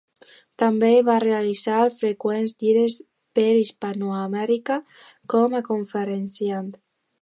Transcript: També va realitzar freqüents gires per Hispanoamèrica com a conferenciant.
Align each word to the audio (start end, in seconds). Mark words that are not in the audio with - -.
També 0.61 0.87
va 1.09 1.17
realitzar 1.23 1.81
freqüents 1.99 2.55
gires 2.65 2.97
per 3.39 3.47
Hispanoamèrica 3.61 4.83
com 5.35 5.59
a 5.61 5.67
conferenciant. 5.73 6.79